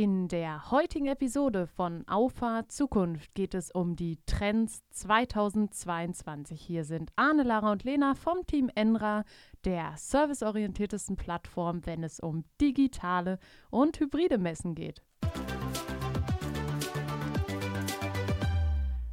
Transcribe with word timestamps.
In 0.00 0.28
der 0.28 0.70
heutigen 0.70 1.08
Episode 1.08 1.66
von 1.66 2.08
Auffahrt 2.08 2.72
Zukunft 2.72 3.34
geht 3.34 3.52
es 3.52 3.70
um 3.70 3.96
die 3.96 4.18
Trends 4.24 4.82
2022. 4.92 6.58
Hier 6.58 6.84
sind 6.84 7.12
Arne, 7.16 7.42
Lara 7.42 7.70
und 7.70 7.84
Lena 7.84 8.14
vom 8.14 8.46
Team 8.46 8.70
Enra, 8.74 9.24
der 9.66 9.92
serviceorientiertesten 9.98 11.16
Plattform, 11.16 11.84
wenn 11.84 12.02
es 12.02 12.18
um 12.18 12.44
digitale 12.62 13.38
und 13.68 14.00
hybride 14.00 14.38
Messen 14.38 14.74
geht. 14.74 15.02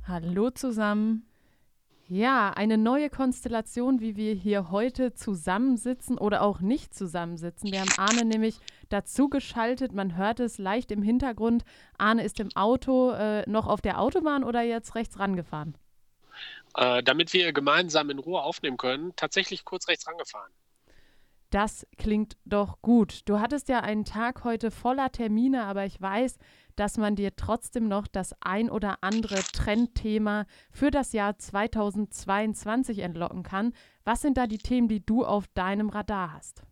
Hallo 0.05 0.51
zusammen. 0.51 1.27
Ja, 2.09 2.51
eine 2.51 2.77
neue 2.77 3.09
Konstellation, 3.09 3.99
wie 3.99 4.15
wir 4.15 4.33
hier 4.33 4.71
heute 4.71 5.13
zusammensitzen 5.13 6.17
oder 6.17 6.41
auch 6.43 6.61
nicht 6.61 6.95
zusammensitzen. 6.95 7.69
Wir 7.69 7.81
haben 7.81 7.91
Arne 7.97 8.23
nämlich 8.23 8.61
dazu 8.89 9.29
geschaltet. 9.29 9.93
Man 9.93 10.15
hört 10.15 10.39
es 10.39 10.57
leicht 10.57 10.91
im 10.91 11.01
Hintergrund. 11.01 11.63
Arne 11.97 12.23
ist 12.23 12.39
im 12.39 12.49
Auto 12.55 13.11
äh, 13.11 13.49
noch 13.49 13.67
auf 13.67 13.81
der 13.81 13.99
Autobahn 13.99 14.43
oder 14.43 14.61
jetzt 14.61 14.95
rechts 14.95 15.19
rangefahren? 15.19 15.77
Äh, 16.75 17.03
damit 17.03 17.33
wir 17.33 17.53
gemeinsam 17.53 18.09
in 18.09 18.19
Ruhe 18.19 18.41
aufnehmen 18.41 18.77
können, 18.77 19.13
tatsächlich 19.15 19.65
kurz 19.65 19.87
rechts 19.87 20.07
rangefahren. 20.07 20.51
Das 21.49 21.87
klingt 21.97 22.37
doch 22.43 22.81
gut. 22.81 23.21
Du 23.25 23.39
hattest 23.39 23.69
ja 23.69 23.79
einen 23.79 24.03
Tag 24.03 24.43
heute 24.43 24.69
voller 24.69 25.11
Termine, 25.11 25.63
aber 25.63 25.85
ich 25.85 25.99
weiß, 26.01 26.37
dass 26.75 26.97
man 26.97 27.15
dir 27.15 27.35
trotzdem 27.35 27.87
noch 27.87 28.05
das 28.05 28.35
ein 28.41 28.69
oder 28.69 28.97
andere 29.01 29.41
Trendthema 29.53 30.45
für 30.71 30.91
das 30.91 31.13
Jahr 31.13 31.37
2022 31.37 32.99
entlocken 32.99 33.43
kann. 33.43 33.73
Was 34.03 34.21
sind 34.21 34.37
da 34.37 34.45
die 34.45 34.57
Themen, 34.57 34.89
die 34.89 35.05
du 35.05 35.25
auf 35.25 35.47
deinem 35.53 35.89
Radar 35.89 36.33
hast? 36.33 36.63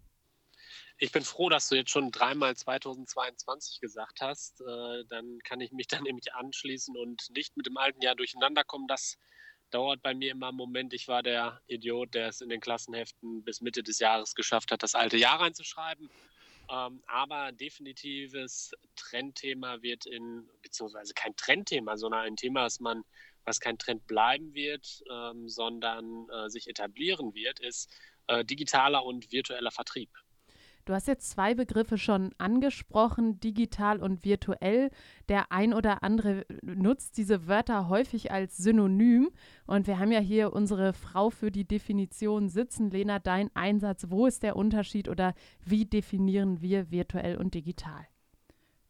Ich 0.98 1.12
bin 1.12 1.24
froh, 1.24 1.50
dass 1.50 1.68
du 1.68 1.76
jetzt 1.76 1.92
schon 1.92 2.12
dreimal 2.12 2.56
2022 2.56 3.82
gesagt 3.82 4.22
hast. 4.22 4.62
Äh, 4.62 5.04
dann 5.10 5.40
kann 5.44 5.60
ich 5.60 5.72
mich 5.72 5.88
dann 5.88 6.04
nämlich 6.04 6.34
anschließen 6.34 6.96
und 6.96 7.30
nicht 7.36 7.58
mit 7.58 7.66
dem 7.66 7.78
alten 7.78 8.02
Jahr 8.02 8.16
durcheinander 8.16 8.64
kommen. 8.64 8.88
Das 8.88 9.18
dauert 9.72 10.02
bei 10.02 10.14
mir 10.14 10.32
immer 10.32 10.50
einen 10.50 10.58
Moment. 10.58 10.94
Ich 10.94 11.08
war 11.08 11.22
der 11.22 11.62
Idiot, 11.68 12.14
der 12.14 12.30
es 12.30 12.40
in 12.40 12.50
den 12.50 12.62
Klassenheften 12.62 13.44
bis 13.44 13.62
Mitte 13.62 13.84
des 13.84 14.00
Jahres 14.00 14.36
geschafft 14.36 14.72
hat, 14.72 14.84
das 14.84 14.96
alte 14.96 15.18
Jahr 15.18 15.42
reinzuschreiben. 15.42 16.10
Ähm, 16.72 17.04
aber 17.08 17.52
definitives 17.52 18.72
Trendthema 18.96 19.82
wird 19.82 20.06
in, 20.06 20.50
beziehungsweise 20.62 21.14
kein 21.14 21.36
Trendthema, 21.36 21.98
sondern 21.98 22.22
ein 22.22 22.38
Thema, 22.38 22.64
das 22.64 22.80
man, 22.80 23.04
was 23.44 23.60
kein 23.60 23.78
Trend 23.78 24.08
bleiben 24.08 24.54
wird, 24.54 25.04
ähm, 25.12 25.50
sondern 25.50 26.28
äh, 26.30 26.50
sich 26.50 26.68
etablieren 26.68 27.36
wird, 27.36 27.60
ist 27.60 27.94
äh, 28.28 28.44
digitaler 28.46 29.04
und 29.04 29.32
virtueller 29.32 29.72
Vertrieb. 29.72 30.10
Du 30.86 30.94
hast 30.94 31.08
jetzt 31.08 31.32
zwei 31.32 31.56
Begriffe 31.56 31.98
schon 31.98 32.32
angesprochen, 32.38 33.40
digital 33.40 34.02
und 34.04 34.24
virtuell. 34.24 34.92
Der 35.30 35.52
ein 35.52 35.74
oder 35.74 36.04
andere 36.04 36.46
nutzt 36.62 37.18
diese 37.18 37.48
Wörter 37.48 37.90
häufig 37.90 38.32
als 38.32 38.58
Synonym. 38.58 39.32
Und 39.66 39.88
wir 39.88 39.98
haben 39.98 40.12
ja 40.12 40.20
hier 40.20 40.54
unsere 40.54 40.94
Frau 40.94 41.32
für 41.32 41.52
die 41.52 41.68
Definition 41.68 42.50
sitzen. 42.50 42.92
Lena, 42.92 43.18
dein 43.18 43.50
Einsatz, 43.56 44.06
wo 44.10 44.28
ist 44.28 44.44
der 44.44 44.56
Unterschied 44.56 45.10
oder 45.10 45.34
wie 45.66 45.86
definieren 45.86 46.62
wir 46.62 46.92
virtuell 46.92 47.38
und 47.38 47.56
digital? 47.56 48.06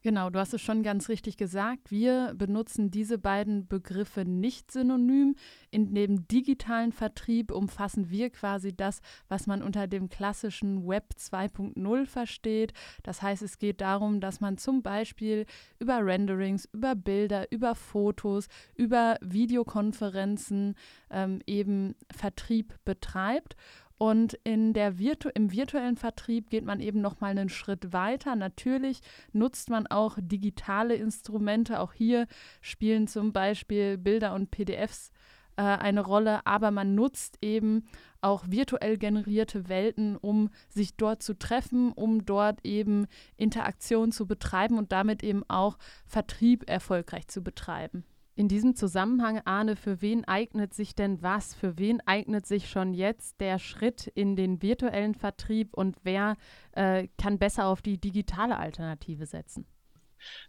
Genau, 0.06 0.30
du 0.30 0.38
hast 0.38 0.54
es 0.54 0.62
schon 0.62 0.84
ganz 0.84 1.08
richtig 1.08 1.36
gesagt. 1.36 1.90
Wir 1.90 2.32
benutzen 2.36 2.92
diese 2.92 3.18
beiden 3.18 3.66
Begriffe 3.66 4.24
nicht 4.24 4.70
synonym. 4.70 5.34
In 5.72 5.96
dem 5.96 6.28
digitalen 6.28 6.92
Vertrieb 6.92 7.50
umfassen 7.50 8.08
wir 8.08 8.30
quasi 8.30 8.72
das, 8.72 9.00
was 9.28 9.48
man 9.48 9.64
unter 9.64 9.88
dem 9.88 10.08
klassischen 10.08 10.86
Web 10.86 11.06
2.0 11.18 12.06
versteht. 12.06 12.72
Das 13.02 13.20
heißt, 13.20 13.42
es 13.42 13.58
geht 13.58 13.80
darum, 13.80 14.20
dass 14.20 14.40
man 14.40 14.58
zum 14.58 14.80
Beispiel 14.80 15.44
über 15.80 16.06
Renderings, 16.06 16.68
über 16.72 16.94
Bilder, 16.94 17.50
über 17.50 17.74
Fotos, 17.74 18.46
über 18.76 19.16
Videokonferenzen 19.22 20.76
ähm, 21.10 21.40
eben 21.48 21.96
Vertrieb 22.12 22.78
betreibt. 22.84 23.56
Und 23.98 24.34
in 24.44 24.74
der 24.74 24.98
Virtu 24.98 25.30
im 25.34 25.52
virtuellen 25.52 25.96
Vertrieb 25.96 26.50
geht 26.50 26.64
man 26.64 26.80
eben 26.80 27.00
noch 27.00 27.20
mal 27.20 27.30
einen 27.30 27.48
Schritt 27.48 27.92
weiter. 27.92 28.36
Natürlich 28.36 29.00
nutzt 29.32 29.70
man 29.70 29.86
auch 29.86 30.18
digitale 30.20 30.94
Instrumente. 30.96 31.80
Auch 31.80 31.94
hier 31.94 32.26
spielen 32.60 33.08
zum 33.08 33.32
Beispiel 33.32 33.96
Bilder 33.96 34.34
und 34.34 34.50
PDFs 34.50 35.12
äh, 35.56 35.62
eine 35.62 36.02
Rolle, 36.02 36.44
aber 36.46 36.70
man 36.70 36.94
nutzt 36.94 37.38
eben 37.40 37.86
auch 38.20 38.44
virtuell 38.48 38.98
generierte 38.98 39.68
Welten, 39.70 40.16
um 40.16 40.50
sich 40.68 40.96
dort 40.96 41.22
zu 41.22 41.38
treffen, 41.38 41.92
um 41.92 42.26
dort 42.26 42.60
eben 42.64 43.06
Interaktion 43.38 44.12
zu 44.12 44.26
betreiben 44.26 44.76
und 44.76 44.92
damit 44.92 45.22
eben 45.22 45.42
auch 45.48 45.78
Vertrieb 46.04 46.68
erfolgreich 46.68 47.28
zu 47.28 47.42
betreiben. 47.42 48.04
In 48.38 48.48
diesem 48.48 48.76
Zusammenhang, 48.76 49.40
Arne, 49.46 49.76
für 49.76 50.02
wen 50.02 50.26
eignet 50.26 50.74
sich 50.74 50.94
denn 50.94 51.22
was? 51.22 51.54
Für 51.54 51.78
wen 51.78 52.02
eignet 52.02 52.44
sich 52.44 52.68
schon 52.68 52.92
jetzt 52.92 53.40
der 53.40 53.58
Schritt 53.58 54.08
in 54.08 54.36
den 54.36 54.60
virtuellen 54.60 55.14
Vertrieb 55.14 55.72
und 55.72 55.96
wer 56.02 56.36
äh, 56.72 57.08
kann 57.16 57.38
besser 57.38 57.64
auf 57.64 57.80
die 57.80 57.98
digitale 57.98 58.58
Alternative 58.58 59.24
setzen? 59.24 59.66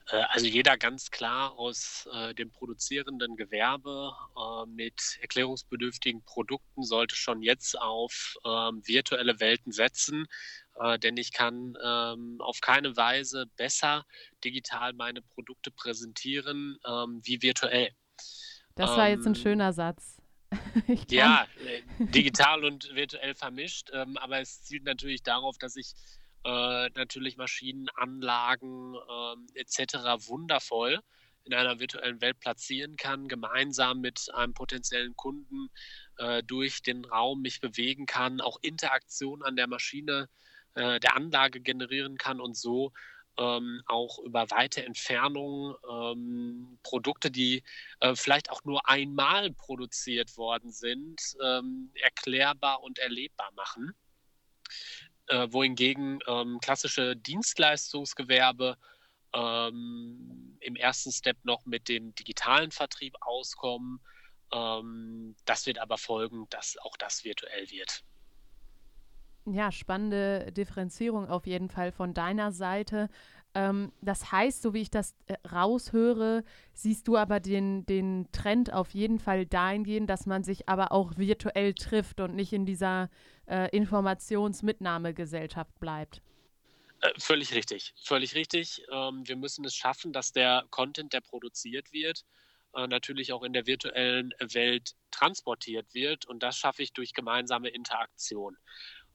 Äh, 0.09 0.17
also 0.29 0.47
jeder 0.47 0.77
ganz 0.77 1.11
klar 1.11 1.53
aus 1.57 2.09
äh, 2.13 2.33
dem 2.33 2.51
produzierenden 2.51 3.37
Gewerbe 3.37 4.11
äh, 4.35 4.65
mit 4.67 5.17
erklärungsbedürftigen 5.21 6.23
Produkten 6.23 6.83
sollte 6.83 7.15
schon 7.15 7.41
jetzt 7.41 7.79
auf 7.79 8.35
ähm, 8.45 8.81
virtuelle 8.85 9.39
Welten 9.39 9.71
setzen, 9.71 10.27
äh, 10.79 10.99
denn 10.99 11.17
ich 11.17 11.31
kann 11.31 11.77
ähm, 11.83 12.37
auf 12.39 12.61
keine 12.61 12.95
Weise 12.97 13.45
besser 13.57 14.05
digital 14.43 14.93
meine 14.93 15.21
Produkte 15.21 15.71
präsentieren 15.71 16.77
ähm, 16.85 17.21
wie 17.23 17.41
virtuell. 17.41 17.91
Das 18.75 18.91
war 18.91 19.09
jetzt 19.09 19.25
ein 19.25 19.35
ähm, 19.35 19.41
schöner 19.41 19.73
Satz. 19.73 20.21
ja, 21.09 21.45
äh, 21.65 21.81
digital 22.05 22.63
und 22.63 22.89
virtuell 22.93 23.35
vermischt, 23.35 23.89
ähm, 23.91 24.17
aber 24.17 24.39
es 24.39 24.63
zielt 24.63 24.83
natürlich 24.83 25.23
darauf, 25.23 25.57
dass 25.57 25.75
ich 25.75 25.93
äh, 26.45 26.89
natürlich 26.95 27.37
Maschinen, 27.37 27.89
Anlagen 27.95 28.95
ähm, 28.95 29.47
etc. 29.55 29.95
wundervoll 30.27 31.01
in 31.43 31.53
einer 31.53 31.79
virtuellen 31.79 32.21
Welt 32.21 32.39
platzieren 32.39 32.97
kann, 32.97 33.27
gemeinsam 33.27 33.99
mit 33.99 34.27
einem 34.33 34.53
potenziellen 34.53 35.15
Kunden 35.15 35.69
äh, 36.17 36.43
durch 36.43 36.81
den 36.81 37.05
Raum 37.05 37.41
mich 37.41 37.59
bewegen 37.59 38.05
kann, 38.05 38.41
auch 38.41 38.59
Interaktion 38.61 39.43
an 39.43 39.55
der 39.55 39.67
Maschine 39.67 40.29
äh, 40.77 40.99
der 40.99 41.15
Anlage 41.15 41.59
generieren 41.59 42.17
kann 42.17 42.39
und 42.39 42.55
so 42.55 42.93
ähm, 43.37 43.81
auch 43.85 44.19
über 44.19 44.49
weite 44.51 44.83
Entfernungen 44.83 45.75
ähm, 45.89 46.79
Produkte, 46.83 47.29
die 47.29 47.63
äh, 47.99 48.15
vielleicht 48.15 48.49
auch 48.49 48.63
nur 48.63 48.87
einmal 48.89 49.51
produziert 49.53 50.37
worden 50.37 50.71
sind, 50.71 51.21
ähm, 51.43 51.91
erklärbar 52.01 52.81
und 52.81 52.99
erlebbar 52.99 53.51
machen. 53.55 53.93
Äh, 55.27 55.47
wohingegen 55.51 56.19
ähm, 56.27 56.59
klassische 56.61 57.15
Dienstleistungsgewerbe 57.15 58.77
ähm, 59.33 60.57
im 60.61 60.75
ersten 60.75 61.11
Step 61.11 61.37
noch 61.43 61.65
mit 61.65 61.89
dem 61.89 62.15
digitalen 62.15 62.71
Vertrieb 62.71 63.15
auskommen. 63.21 63.99
Ähm, 64.53 65.35
das 65.45 65.65
wird 65.65 65.79
aber 65.79 65.97
folgen, 65.97 66.47
dass 66.49 66.77
auch 66.77 66.97
das 66.97 67.23
virtuell 67.23 67.69
wird. 67.69 68.03
Ja, 69.49 69.71
spannende 69.71 70.51
Differenzierung 70.51 71.29
auf 71.29 71.47
jeden 71.47 71.69
Fall 71.69 71.93
von 71.93 72.13
deiner 72.13 72.51
Seite. 72.51 73.07
Ähm, 73.53 73.91
das 74.01 74.31
heißt, 74.31 74.61
so 74.61 74.73
wie 74.73 74.81
ich 74.81 74.91
das 74.91 75.15
äh, 75.27 75.35
raushöre, 75.47 76.43
siehst 76.73 77.07
du 77.07 77.17
aber 77.17 77.39
den, 77.39 77.85
den 77.85 78.27
Trend 78.31 78.73
auf 78.73 78.91
jeden 78.91 79.19
Fall 79.19 79.45
dahingehend, 79.45 80.09
dass 80.09 80.25
man 80.25 80.43
sich 80.43 80.67
aber 80.67 80.91
auch 80.91 81.17
virtuell 81.17 81.73
trifft 81.73 82.19
und 82.19 82.35
nicht 82.35 82.51
in 82.51 82.65
dieser 82.65 83.09
äh, 83.47 83.69
Informationsmitnahmegesellschaft 83.75 85.79
bleibt. 85.79 86.21
Äh, 87.01 87.11
völlig 87.17 87.53
richtig, 87.53 87.93
völlig 88.03 88.35
richtig. 88.35 88.83
Ähm, 88.91 89.27
wir 89.27 89.35
müssen 89.35 89.65
es 89.65 89.75
schaffen, 89.75 90.13
dass 90.13 90.33
der 90.33 90.65
Content, 90.69 91.13
der 91.13 91.21
produziert 91.21 91.91
wird, 91.93 92.25
äh, 92.73 92.87
natürlich 92.87 93.33
auch 93.33 93.43
in 93.43 93.53
der 93.53 93.65
virtuellen 93.65 94.33
Welt 94.39 94.95
transportiert 95.11 95.93
wird. 95.93 96.25
Und 96.25 96.43
das 96.43 96.57
schaffe 96.57 96.83
ich 96.83 96.93
durch 96.93 97.13
gemeinsame 97.13 97.69
Interaktion. 97.69 98.57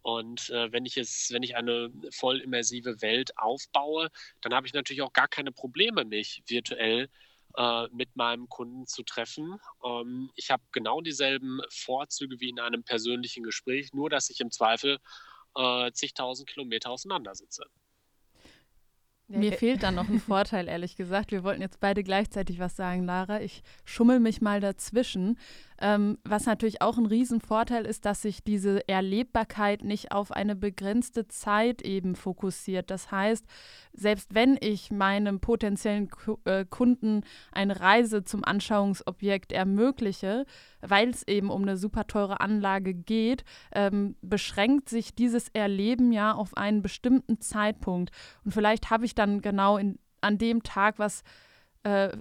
Und 0.03 0.51
äh, 0.51 0.73
wenn 0.73 0.85
ich 0.85 0.97
es, 0.97 1.29
wenn 1.33 1.43
ich 1.43 1.57
eine 1.57 1.93
voll 2.11 2.41
immersive 2.41 3.01
Welt 3.03 3.37
aufbaue, 3.39 4.11
dann 4.41 4.53
habe 4.53 4.67
ich 4.67 4.73
natürlich 4.73 5.03
auch 5.03 5.13
gar 5.13 5.29
keine 5.29 5.53
Probleme, 5.53 6.05
mich 6.05 6.43
virtuell 6.47 7.09
äh, 7.57 7.87
mit 7.93 8.17
meinem 8.17 8.49
Kunden 8.49 8.87
zu 8.87 9.03
treffen. 9.03 9.59
Ähm, 9.85 10.31
ich 10.35 10.51
habe 10.51 10.63
genau 10.73 11.01
dieselben 11.01 11.61
Vorzüge 11.69 12.41
wie 12.41 12.49
in 12.49 12.59
einem 12.59 12.83
persönlichen 12.83 13.43
Gespräch, 13.43 13.93
nur 13.93 14.11
dass 14.11 14.31
ich 14.31 14.41
im 14.41 14.51
Zweifel 14.51 14.99
äh, 15.55 15.93
zigtausend 15.93 16.49
Kilometer 16.49 16.91
auseinander 16.91 17.35
sitze. 17.35 17.65
Mir 19.29 19.53
fehlt 19.53 19.83
dann 19.83 19.95
noch 19.95 20.09
ein 20.09 20.21
Vorteil, 20.21 20.69
ehrlich 20.69 20.97
gesagt. 20.97 21.31
Wir 21.31 21.43
wollten 21.45 21.63
jetzt 21.63 21.81
beide 21.81 22.03
gleichzeitig 22.03 22.59
was 22.59 22.77
sagen, 22.77 23.05
Lara. 23.05 23.41
Ich 23.41 23.63
schummel 23.85 24.21
mich 24.21 24.41
mal 24.41 24.61
dazwischen. 24.61 25.39
Ähm, 25.83 26.17
was 26.23 26.47
natürlich 26.47 26.81
auch 26.81 26.97
ein 26.97 27.07
Riesenvorteil 27.07 27.87
ist, 27.87 28.05
dass 28.05 28.23
sich 28.23 28.45
diese 28.45 28.89
Erlebbarkeit 28.89 29.83
nicht 29.83 30.13
auf 30.13 30.31
eine 30.31 30.55
begrenzte 30.55 31.27
Zeit 31.27 31.83
eben 31.83 32.15
fokussiert. 32.15 32.89
Das 32.89 33.11
heißt, 33.11 33.45
selbst 33.93 34.33
wenn 34.33 34.57
ich 34.61 34.93
meinem 34.93 35.41
potenziellen 35.41 36.09
äh, 36.45 36.65
Kunden 36.65 37.23
eine 37.51 37.81
Reise 37.81 38.23
zum 38.23 38.45
Anschauungsobjekt 38.45 39.51
ermögliche, 39.51 40.47
weil 40.83 41.11
es 41.11 41.27
eben 41.27 41.51
um 41.51 41.63
eine 41.63 41.77
super 41.77 42.07
teure 42.07 42.41
Anlage 42.41 42.95
geht, 42.95 43.43
ähm, 43.75 44.15
beschränkt 44.23 44.89
sich 44.89 45.17
dieses 45.17 45.49
Erleben 45.49 46.13
ja 46.13 46.33
auf 46.33 46.57
einen 46.57 46.83
bestimmten 46.83 47.41
Zeitpunkt. 47.41 48.13
Und 48.45 48.53
vielleicht 48.53 48.91
habe 48.91 49.05
ich 49.05 49.17
dann 49.17 49.41
genau 49.41 49.79
in, 49.79 49.99
an 50.21 50.39
dem 50.39 50.63
Tag 50.63 51.01
was 51.01 51.25
äh, 51.83 52.17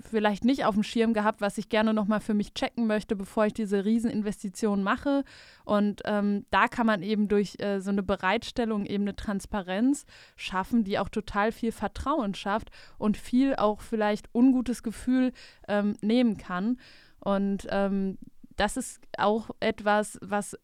vielleicht 0.00 0.44
nicht 0.44 0.64
auf 0.64 0.74
dem 0.74 0.82
Schirm 0.82 1.14
gehabt, 1.14 1.40
was 1.40 1.58
ich 1.58 1.68
gerne 1.68 1.94
nochmal 1.94 2.20
für 2.20 2.34
mich 2.34 2.54
checken 2.54 2.86
möchte, 2.86 3.16
bevor 3.16 3.46
ich 3.46 3.54
diese 3.54 3.84
Rieseninvestition 3.84 4.82
mache. 4.82 5.24
Und 5.64 6.02
ähm, 6.04 6.44
da 6.50 6.68
kann 6.68 6.86
man 6.86 7.02
eben 7.02 7.28
durch 7.28 7.56
äh, 7.60 7.80
so 7.80 7.90
eine 7.90 8.02
Bereitstellung 8.02 8.86
eben 8.86 9.04
eine 9.04 9.16
Transparenz 9.16 10.04
schaffen, 10.36 10.84
die 10.84 10.98
auch 10.98 11.08
total 11.08 11.52
viel 11.52 11.72
Vertrauen 11.72 12.34
schafft 12.34 12.70
und 12.98 13.16
viel 13.16 13.54
auch 13.54 13.80
vielleicht 13.80 14.28
ungutes 14.34 14.82
Gefühl 14.82 15.32
ähm, 15.68 15.94
nehmen 16.00 16.36
kann. 16.36 16.78
Und 17.20 17.66
ähm, 17.70 18.18
das 18.56 18.76
ist 18.76 19.00
auch 19.16 19.50
etwas, 19.60 20.18
was 20.20 20.58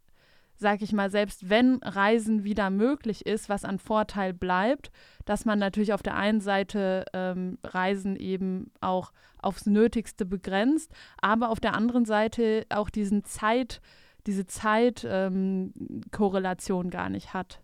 sag 0.64 0.80
ich 0.80 0.94
mal, 0.94 1.10
selbst 1.10 1.50
wenn 1.50 1.76
Reisen 1.82 2.42
wieder 2.42 2.70
möglich 2.70 3.26
ist, 3.26 3.50
was 3.50 3.66
an 3.66 3.78
Vorteil 3.78 4.32
bleibt, 4.32 4.90
dass 5.26 5.44
man 5.44 5.58
natürlich 5.58 5.92
auf 5.92 6.02
der 6.02 6.16
einen 6.16 6.40
Seite 6.40 7.04
ähm, 7.12 7.58
Reisen 7.62 8.16
eben 8.16 8.72
auch 8.80 9.12
aufs 9.36 9.66
Nötigste 9.66 10.24
begrenzt, 10.24 10.90
aber 11.20 11.50
auf 11.50 11.60
der 11.60 11.74
anderen 11.74 12.06
Seite 12.06 12.64
auch 12.70 12.88
diesen 12.88 13.24
Zeit, 13.24 13.82
diese 14.26 14.46
Zeitkorrelation 14.46 16.86
ähm, 16.86 16.90
gar 16.90 17.10
nicht 17.10 17.34
hat. 17.34 17.60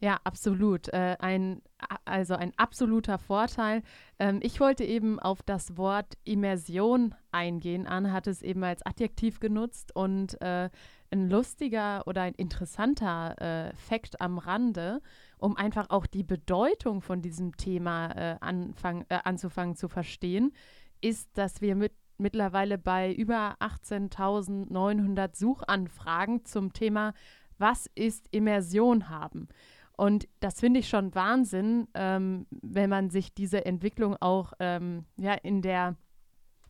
Ja, 0.00 0.18
absolut. 0.24 0.88
Äh, 0.88 1.16
ein, 1.18 1.60
also 2.06 2.34
ein 2.34 2.54
absoluter 2.56 3.18
Vorteil. 3.18 3.82
Ähm, 4.18 4.40
ich 4.42 4.58
wollte 4.58 4.84
eben 4.84 5.20
auf 5.20 5.42
das 5.42 5.76
Wort 5.76 6.14
Immersion 6.24 7.14
eingehen. 7.30 7.86
Anne 7.86 8.10
hat 8.10 8.26
es 8.26 8.40
eben 8.40 8.64
als 8.64 8.86
Adjektiv 8.86 9.38
genutzt 9.38 9.94
und 9.94 10.40
äh, 10.40 10.70
ein 11.10 11.30
lustiger 11.30 12.06
oder 12.06 12.22
ein 12.22 12.34
interessanter 12.34 13.40
äh, 13.40 13.76
Fakt 13.76 14.20
am 14.20 14.38
Rande, 14.38 15.00
um 15.38 15.56
einfach 15.56 15.90
auch 15.90 16.06
die 16.06 16.22
Bedeutung 16.22 17.00
von 17.00 17.22
diesem 17.22 17.56
Thema 17.56 18.10
äh, 18.12 18.36
anfang, 18.40 19.04
äh, 19.08 19.18
anzufangen 19.24 19.76
zu 19.76 19.88
verstehen, 19.88 20.52
ist, 21.00 21.30
dass 21.34 21.60
wir 21.60 21.74
mit, 21.74 21.92
mittlerweile 22.18 22.78
bei 22.78 23.12
über 23.12 23.56
18.900 23.60 25.36
Suchanfragen 25.36 26.44
zum 26.44 26.72
Thema 26.72 27.14
Was 27.58 27.86
ist 27.94 28.26
Immersion 28.30 29.08
haben. 29.08 29.48
Und 29.96 30.28
das 30.38 30.60
finde 30.60 30.80
ich 30.80 30.88
schon 30.88 31.14
Wahnsinn, 31.14 31.88
ähm, 31.94 32.46
wenn 32.50 32.88
man 32.88 33.10
sich 33.10 33.34
diese 33.34 33.64
Entwicklung 33.64 34.16
auch 34.20 34.52
ähm, 34.60 35.06
ja, 35.16 35.34
in, 35.34 35.60
der, 35.60 35.96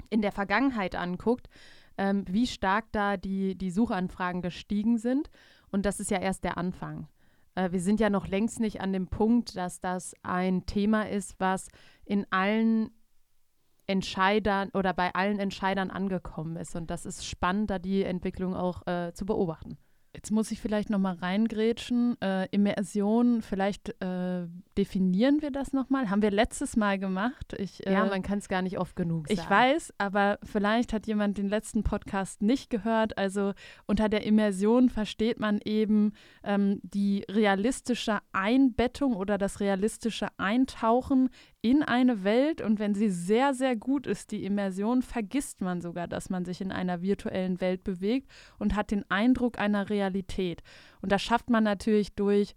in 0.08 0.22
der 0.22 0.32
Vergangenheit 0.32 0.94
anguckt 0.94 1.48
ähm, 1.98 2.24
wie 2.28 2.46
stark 2.46 2.86
da 2.92 3.16
die, 3.16 3.56
die 3.56 3.70
Suchanfragen 3.70 4.40
gestiegen 4.40 4.98
sind. 4.98 5.30
Und 5.70 5.84
das 5.84 6.00
ist 6.00 6.10
ja 6.10 6.18
erst 6.18 6.44
der 6.44 6.56
Anfang. 6.56 7.08
Äh, 7.54 7.72
wir 7.72 7.80
sind 7.80 8.00
ja 8.00 8.08
noch 8.08 8.28
längst 8.28 8.60
nicht 8.60 8.80
an 8.80 8.92
dem 8.92 9.08
Punkt, 9.08 9.56
dass 9.56 9.80
das 9.80 10.14
ein 10.22 10.64
Thema 10.64 11.08
ist, 11.08 11.34
was 11.38 11.68
in 12.04 12.26
allen 12.30 12.90
Entscheidern 13.86 14.70
oder 14.74 14.92
bei 14.92 15.14
allen 15.14 15.38
Entscheidern 15.38 15.90
angekommen 15.90 16.56
ist. 16.56 16.76
Und 16.76 16.90
das 16.90 17.06
ist 17.06 17.26
spannend, 17.26 17.70
da 17.70 17.78
die 17.78 18.04
Entwicklung 18.04 18.54
auch 18.54 18.86
äh, 18.86 19.12
zu 19.14 19.26
beobachten. 19.26 19.78
Jetzt 20.14 20.30
muss 20.30 20.50
ich 20.50 20.60
vielleicht 20.60 20.90
noch 20.90 20.98
mal 20.98 21.14
reingrätschen. 21.14 22.16
Äh, 22.20 22.48
Immersion, 22.50 23.42
vielleicht 23.42 23.90
äh, 24.02 24.46
definieren 24.76 25.42
wir 25.42 25.50
das 25.50 25.72
noch 25.72 25.90
mal. 25.90 26.08
Haben 26.08 26.22
wir 26.22 26.30
letztes 26.30 26.76
Mal 26.76 26.98
gemacht. 26.98 27.54
Ich, 27.58 27.86
äh, 27.86 27.92
ja, 27.92 28.04
man 28.06 28.22
kann 28.22 28.38
es 28.38 28.48
gar 28.48 28.62
nicht 28.62 28.78
oft 28.78 28.96
genug 28.96 29.28
sagen. 29.28 29.40
Ich 29.40 29.48
weiß, 29.50 29.94
aber 29.98 30.38
vielleicht 30.42 30.92
hat 30.92 31.06
jemand 31.06 31.36
den 31.36 31.48
letzten 31.48 31.82
Podcast 31.82 32.42
nicht 32.42 32.70
gehört. 32.70 33.18
Also 33.18 33.52
unter 33.86 34.08
der 34.08 34.24
Immersion 34.24 34.88
versteht 34.88 35.38
man 35.38 35.60
eben 35.64 36.12
ähm, 36.42 36.80
die 36.82 37.24
realistische 37.30 38.18
Einbettung 38.32 39.14
oder 39.14 39.36
das 39.36 39.60
realistische 39.60 40.28
Eintauchen 40.38 41.28
in 41.70 41.82
eine 41.82 42.24
Welt 42.24 42.60
und 42.60 42.78
wenn 42.78 42.94
sie 42.94 43.10
sehr, 43.10 43.54
sehr 43.54 43.76
gut 43.76 44.06
ist, 44.06 44.30
die 44.30 44.44
Immersion, 44.44 45.02
vergisst 45.02 45.60
man 45.60 45.80
sogar, 45.80 46.08
dass 46.08 46.30
man 46.30 46.44
sich 46.44 46.60
in 46.60 46.72
einer 46.72 47.02
virtuellen 47.02 47.60
Welt 47.60 47.84
bewegt 47.84 48.28
und 48.58 48.74
hat 48.74 48.90
den 48.90 49.08
Eindruck 49.10 49.58
einer 49.58 49.90
Realität. 49.90 50.62
Und 51.00 51.12
das 51.12 51.22
schafft 51.22 51.50
man 51.50 51.64
natürlich 51.64 52.14
durch 52.14 52.54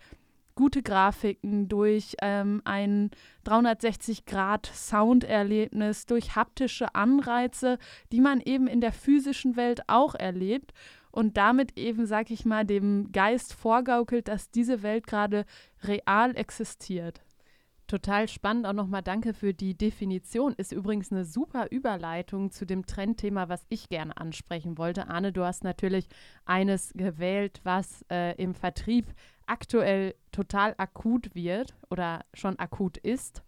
gute 0.55 0.83
Grafiken, 0.83 1.67
durch 1.67 2.15
ähm, 2.21 2.61
ein 2.65 3.09
360-Grad-Sounderlebnis, 3.45 6.05
durch 6.05 6.35
haptische 6.35 6.93
Anreize, 6.93 7.79
die 8.11 8.21
man 8.21 8.41
eben 8.41 8.67
in 8.67 8.81
der 8.81 8.91
physischen 8.91 9.55
Welt 9.55 9.81
auch 9.87 10.13
erlebt 10.15 10.73
und 11.11 11.37
damit 11.37 11.77
eben, 11.77 12.05
sag 12.05 12.29
ich 12.31 12.45
mal, 12.45 12.65
dem 12.65 13.11
Geist 13.11 13.53
vorgaukelt, 13.53 14.27
dass 14.27 14.51
diese 14.51 14.83
Welt 14.83 15.07
gerade 15.07 15.45
real 15.83 16.35
existiert. 16.35 17.21
Total 17.91 18.29
spannend. 18.29 18.65
Auch 18.65 18.71
nochmal 18.71 19.01
danke 19.01 19.33
für 19.33 19.53
die 19.53 19.77
Definition. 19.77 20.53
Ist 20.53 20.71
übrigens 20.71 21.11
eine 21.11 21.25
super 21.25 21.69
Überleitung 21.71 22.49
zu 22.49 22.65
dem 22.65 22.85
Trendthema, 22.85 23.49
was 23.49 23.65
ich 23.67 23.89
gerne 23.89 24.15
ansprechen 24.15 24.77
wollte. 24.77 25.09
Arne, 25.09 25.33
du 25.33 25.43
hast 25.43 25.65
natürlich 25.65 26.07
eines 26.45 26.93
gewählt, 26.93 27.59
was 27.65 28.05
äh, 28.09 28.41
im 28.41 28.53
Vertrieb 28.53 29.07
aktuell 29.45 30.15
total 30.31 30.73
akut 30.77 31.35
wird 31.35 31.75
oder 31.89 32.23
schon 32.33 32.57
akut 32.59 32.95
ist. 32.95 33.43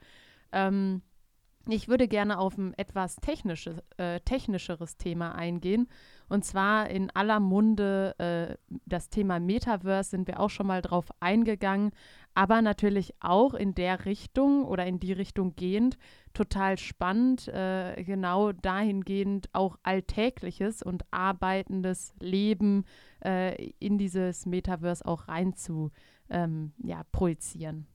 Ähm, 0.51 1.03
ich 1.67 1.87
würde 1.87 2.07
gerne 2.07 2.39
auf 2.39 2.57
ein 2.57 2.73
etwas 2.73 3.15
technisches, 3.17 3.77
äh, 3.97 4.19
technischeres 4.21 4.97
Thema 4.97 5.33
eingehen. 5.33 5.87
Und 6.29 6.43
zwar 6.43 6.89
in 6.89 7.09
aller 7.11 7.39
Munde 7.39 8.15
äh, 8.17 8.77
das 8.85 9.09
Thema 9.09 9.39
Metaverse 9.39 10.11
sind 10.11 10.27
wir 10.27 10.39
auch 10.39 10.49
schon 10.49 10.67
mal 10.67 10.81
drauf 10.81 11.05
eingegangen 11.19 11.91
aber 12.35 12.61
natürlich 12.61 13.13
auch 13.19 13.53
in 13.53 13.75
der 13.75 14.05
Richtung 14.05 14.65
oder 14.65 14.85
in 14.85 14.99
die 14.99 15.13
Richtung 15.13 15.55
gehend 15.55 15.97
total 16.33 16.77
spannend, 16.77 17.47
äh, 17.47 18.03
genau 18.03 18.51
dahingehend 18.51 19.49
auch 19.53 19.77
alltägliches 19.83 20.81
und 20.81 21.03
arbeitendes 21.11 22.13
Leben 22.19 22.85
äh, 23.23 23.71
in 23.79 23.97
dieses 23.97 24.45
Metaverse 24.45 25.05
auch 25.05 25.27
rein 25.27 25.53
zu 25.55 25.91
ähm, 26.29 26.73
ja, 26.79 27.03
projizieren. 27.11 27.87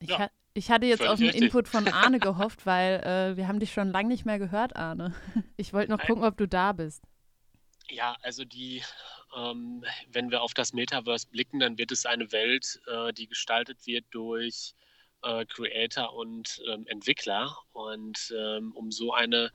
Ich, 0.00 0.08
ja, 0.10 0.18
ha 0.18 0.30
ich 0.52 0.70
hatte 0.70 0.86
jetzt 0.86 1.06
auf 1.06 1.20
einen 1.20 1.30
Input 1.30 1.68
von 1.68 1.86
Arne 1.92 2.18
gehofft, 2.18 2.66
weil 2.66 3.00
äh, 3.00 3.36
wir 3.36 3.46
haben 3.46 3.60
dich 3.60 3.72
schon 3.72 3.90
lange 3.90 4.08
nicht 4.08 4.26
mehr 4.26 4.38
gehört, 4.38 4.76
Arne. 4.76 5.14
Ich 5.56 5.72
wollte 5.72 5.92
noch 5.92 6.00
gucken, 6.00 6.24
ob 6.24 6.36
du 6.36 6.48
da 6.48 6.72
bist. 6.72 7.04
Ja, 7.88 8.16
also 8.22 8.44
die 8.44 8.82
ähm, 9.36 9.84
wenn 10.10 10.30
wir 10.30 10.42
auf 10.42 10.54
das 10.54 10.72
Metaverse 10.72 11.28
blicken, 11.28 11.60
dann 11.60 11.78
wird 11.78 11.92
es 11.92 12.06
eine 12.06 12.32
Welt, 12.32 12.80
äh, 12.86 13.12
die 13.12 13.26
gestaltet 13.26 13.86
wird 13.86 14.04
durch 14.10 14.74
äh, 15.22 15.44
Creator 15.46 16.14
und 16.14 16.60
ähm, 16.68 16.86
Entwickler. 16.86 17.56
Und 17.72 18.32
ähm, 18.36 18.72
um 18.72 18.90
so 18.90 19.12
eine, 19.12 19.52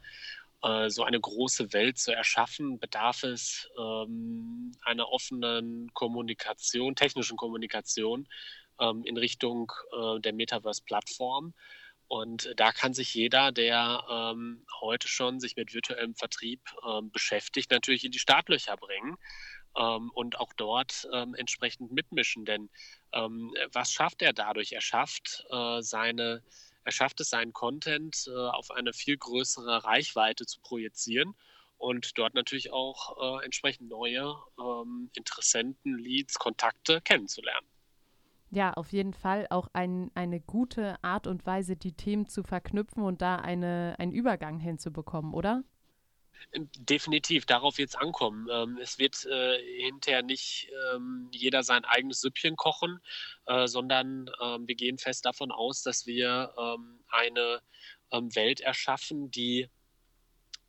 äh, 0.62 0.90
so 0.90 1.04
eine 1.04 1.20
große 1.20 1.74
Welt 1.74 1.98
zu 1.98 2.14
erschaffen, 2.14 2.80
bedarf 2.80 3.24
es 3.24 3.70
ähm, 3.78 4.72
einer 4.84 5.10
offenen 5.10 5.94
Kommunikation, 5.94 6.96
technischen 6.96 7.38
Kommunikation 7.38 8.28
ähm, 8.80 9.04
in 9.06 9.18
Richtung 9.18 9.72
äh, 9.92 10.20
der 10.20 10.34
Metaverse-Plattform. 10.34 11.54
Und 12.08 12.54
da 12.58 12.72
kann 12.72 12.94
sich 12.94 13.14
jeder, 13.14 13.52
der 13.52 14.04
ähm, 14.10 14.66
heute 14.80 15.08
schon 15.08 15.40
sich 15.40 15.56
mit 15.56 15.74
virtuellem 15.74 16.16
Vertrieb 16.16 16.62
ähm, 16.88 17.12
beschäftigt, 17.12 17.72
natürlich 17.72 18.06
in 18.06 18.12
die 18.12 18.20
Startlöcher 18.20 18.78
bringen 18.78 19.18
ähm, 19.76 20.12
und 20.14 20.40
auch 20.40 20.54
dort 20.54 21.08
ähm, 21.12 21.34
entsprechend 21.34 21.92
mitmischen. 21.92 22.46
Denn 22.46 22.70
ähm, 23.14 23.54
was 23.72 23.92
schafft 23.92 24.22
er 24.22 24.34
dadurch? 24.34 24.74
Er 24.74 24.82
schafft 24.82 25.46
äh, 25.50 25.82
seine, 25.82 26.44
er 26.84 26.92
schafft 26.92 27.22
es, 27.22 27.30
seinen 27.30 27.54
Content 27.54 28.26
äh, 28.28 28.32
auf 28.32 28.70
eine 28.70 28.94
viel 28.94 29.18
größere 29.18 29.84
Reichweite 29.84 30.46
zu 30.46 30.60
projizieren 30.62 31.34
und 31.78 32.18
dort 32.18 32.36
natürlich 32.36 32.72
auch 32.72 33.40
äh, 33.42 33.46
entsprechend 33.46 33.90
neue 33.90 34.36
ähm, 34.60 35.10
Interessenten, 35.16 35.98
Leads, 35.98 36.36
Kontakte 36.40 37.02
kennenzulernen. 37.02 37.68
Ja, 38.56 38.72
auf 38.72 38.94
jeden 38.94 39.14
Fall 39.14 39.48
auch 39.50 39.68
ein, 39.74 40.12
eine 40.16 40.40
gute 40.40 40.96
Art 41.04 41.28
und 41.28 41.46
Weise, 41.46 41.76
die 41.76 41.92
Themen 41.92 42.30
zu 42.30 42.42
verknüpfen 42.42 43.04
und 43.04 43.22
da 43.22 43.36
eine, 43.36 43.96
einen 44.00 44.14
Übergang 44.14 44.60
hinzubekommen, 44.60 45.34
oder? 45.34 45.66
Definitiv, 46.54 47.46
darauf 47.46 47.78
wird 47.78 47.90
es 47.90 47.96
ankommen. 47.96 48.48
Ähm, 48.50 48.78
es 48.82 48.98
wird 48.98 49.26
äh, 49.26 49.60
hinterher 49.82 50.24
nicht 50.24 50.70
ähm, 50.94 51.28
jeder 51.34 51.64
sein 51.64 51.84
eigenes 51.84 52.22
Süppchen 52.22 52.56
kochen, 52.56 53.02
äh, 53.46 53.68
sondern 53.68 54.32
ähm, 54.42 54.66
wir 54.66 54.76
gehen 54.76 55.00
fest 55.00 55.26
davon 55.26 55.52
aus, 55.52 55.84
dass 55.84 56.06
wir 56.06 56.54
ähm, 56.58 57.04
eine 57.10 57.62
ähm, 58.12 58.34
Welt 58.36 58.62
erschaffen, 58.62 59.32
die 59.32 59.68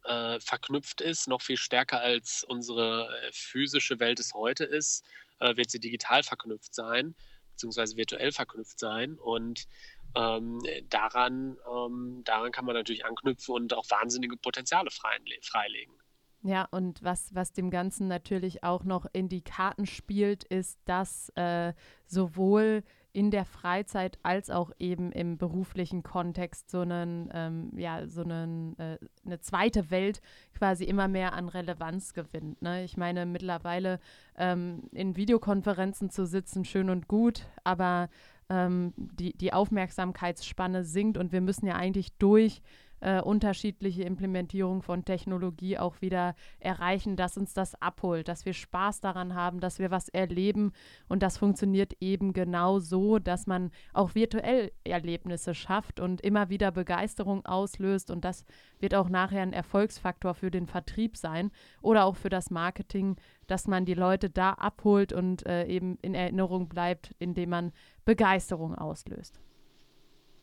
äh, 0.03 0.41
verknüpft 0.41 1.01
ist, 1.01 1.29
noch 1.29 1.41
viel 1.41 1.57
stärker 1.57 2.01
als 2.01 2.43
unsere 2.43 3.09
äh, 3.09 3.31
physische 3.31 4.01
Welt 4.01 4.19
es 4.19 4.35
heute 4.35 4.65
ist, 4.65 5.05
äh, 5.39 5.57
wird 5.57 5.71
sie 5.71 5.81
digital 5.81 6.25
verknüpft 6.25 6.75
sein, 6.75 7.15
beziehungsweise 7.57 7.97
virtuell 7.97 8.33
verknüpft 8.33 8.79
sein. 8.79 9.19
Und 9.19 9.67
ähm, 10.15 10.63
daran, 10.89 11.57
ähm, 11.71 12.23
daran 12.25 12.53
kann 12.53 12.65
man 12.65 12.75
natürlich 12.75 13.05
anknüpfen 13.05 13.55
und 13.55 13.75
auch 13.75 13.89
wahnsinnige 13.91 14.37
Potenziale 14.37 14.91
freilegen. 14.91 15.95
Ja, 16.43 16.69
und 16.71 17.03
was, 17.03 17.35
was 17.35 17.53
dem 17.53 17.71
Ganzen 17.71 18.07
natürlich 18.07 18.63
auch 18.63 18.85
noch 18.85 19.07
in 19.13 19.29
die 19.29 19.43
Karten 19.43 19.87
spielt, 19.87 20.45
ist, 20.45 20.79
dass 20.85 21.31
äh, 21.31 21.73
sowohl 22.07 22.85
in 23.17 23.31
der 23.31 23.47
Freizeit 23.47 24.19
als 24.23 24.51
auch 24.51 24.73
eben 24.79 25.11
im 25.11 25.39
beruflichen 25.39 26.03
Kontext 26.03 26.69
so 26.69 26.81
einen, 26.81 27.31
ähm, 27.33 27.71
ja, 27.75 28.07
so 28.07 28.21
einen, 28.21 28.79
äh, 28.79 28.99
eine 29.25 29.41
zweite 29.41 29.91
Welt 29.91 30.21
quasi 30.53 30.85
immer 30.85 31.09
mehr 31.09 31.33
an 31.33 31.49
Relevanz 31.49 32.13
gewinnt. 32.13 32.61
Ne? 32.61 32.85
Ich 32.85 32.99
meine, 32.99 33.25
mittlerweile 33.25 34.01
ähm, 34.37 34.83
in 34.93 35.17
Videokonferenzen 35.17 36.11
zu 36.11 36.27
sitzen, 36.27 36.67
schön 36.67 36.91
und 36.91 37.09
gut, 37.09 37.47
aber 37.65 38.11
ähm, 38.51 38.93
die, 38.99 39.33
die 39.33 39.55
Aufmerksamkeitsspanne 39.55 40.85
sinkt 40.85 41.17
und 41.17 41.33
wir 41.33 41.41
müssen 41.41 41.67
ja 41.67 41.77
eigentlich 41.77 42.13
durch 42.19 42.61
äh, 43.01 43.21
unterschiedliche 43.21 44.03
Implementierung 44.05 44.83
von 44.83 45.05
Technologie 45.05 45.79
auch 45.79 46.01
wieder 46.01 46.35
erreichen, 46.59 47.17
dass 47.17 47.37
uns 47.37 47.55
das 47.55 47.81
abholt, 47.81 48.29
dass 48.29 48.45
wir 48.45 48.53
Spaß 48.53 49.01
daran 49.01 49.35
haben, 49.35 49.61
dass 49.61 49.79
wir 49.79 49.91
was 49.91 50.09
erleben. 50.09 50.73
Und 51.09 51.23
das 51.23 51.39
funktioniert 51.39 51.95
eben 52.01 52.33
genau 52.33 52.79
so, 52.79 53.19
dass 53.19 53.47
man 53.47 53.71
auch 53.93 54.15
virtuell 54.15 54.73
Erlebnisse 54.85 55.55
schafft 55.55 56.01
und 56.01 56.21
immer 56.21 56.49
wieder 56.49 56.71
Begeisterung 56.71 57.45
auslöst. 57.45 58.11
Und 58.11 58.25
das 58.25 58.45
wird 58.79 58.95
auch 58.95 59.09
nachher 59.09 59.43
ein 59.43 59.53
Erfolgsfaktor 59.53 60.35
für 60.35 60.51
den 60.51 60.67
Vertrieb 60.67 61.17
sein 61.17 61.51
oder 61.83 62.05
auch 62.05 62.17
für 62.17 62.31
das 62.31 62.51
Marketing, 62.51 63.17
dass 63.47 63.67
man 63.67 63.85
die 63.85 63.95
Leute 63.95 64.31
da 64.31 64.53
abholt 64.53 65.13
und 65.13 65.47
äh, 65.47 65.67
eben 65.67 65.99
in 66.03 66.15
Erinnerung 66.15 66.69
bleibt, 66.69 67.15
indem 67.19 67.51
man 67.51 67.73
Begeisterung 68.05 68.75
auslöst. 68.75 69.41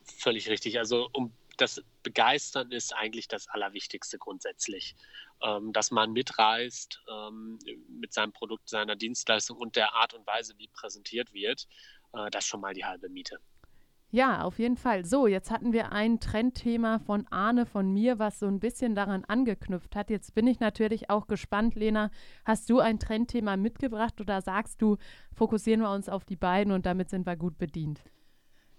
Völlig 0.06 0.50
richtig. 0.50 0.80
Also 0.80 1.10
um 1.14 1.32
das 1.58 1.84
Begeistern 2.02 2.72
ist 2.72 2.94
eigentlich 2.96 3.28
das 3.28 3.48
Allerwichtigste 3.48 4.18
grundsätzlich. 4.18 4.96
Ähm, 5.44 5.74
dass 5.74 5.92
man 5.92 6.14
mitreist 6.14 7.04
ähm, 7.12 7.60
mit 7.90 8.14
seinem 8.14 8.32
Produkt, 8.32 8.70
seiner 8.70 8.96
Dienstleistung 8.96 9.58
und 9.58 9.76
der 9.76 9.94
Art 9.94 10.14
und 10.14 10.26
Weise, 10.26 10.54
wie 10.58 10.70
präsentiert 10.70 11.34
wird, 11.34 11.68
äh, 12.14 12.30
das 12.32 12.46
ist 12.46 12.50
schon 12.50 12.62
mal 12.62 12.74
die 12.74 12.86
halbe 12.86 13.10
Miete. 13.10 13.40
Ja, 14.10 14.44
auf 14.44 14.60
jeden 14.60 14.78
Fall. 14.78 15.06
So, 15.06 15.26
jetzt 15.28 15.50
hatten 15.52 15.74
wir 15.74 15.92
ein 15.92 16.20
Trendthema 16.20 17.00
von 17.00 17.26
Arne, 17.32 17.66
von 17.66 17.92
mir, 17.92 18.20
was 18.20 18.40
so 18.40 18.46
ein 18.46 18.60
bisschen 18.60 18.96
daran 18.96 19.26
angeknüpft 19.26 19.96
hat. 19.96 20.12
Jetzt 20.12 20.36
bin 20.36 20.46
ich 20.48 20.60
natürlich 20.60 21.10
auch 21.10 21.28
gespannt, 21.28 21.76
Lena. 21.76 22.12
Hast 22.46 22.70
du 22.70 22.80
ein 22.80 23.00
Trendthema 23.00 23.58
mitgebracht 23.58 24.22
oder 24.22 24.42
sagst 24.42 24.82
du, 24.82 24.98
fokussieren 25.34 25.82
wir 25.82 25.92
uns 25.92 26.10
auf 26.10 26.26
die 26.26 26.36
beiden 26.36 26.72
und 26.72 26.86
damit 26.86 27.10
sind 27.10 27.26
wir 27.26 27.36
gut 27.36 27.58
bedient? 27.58 28.02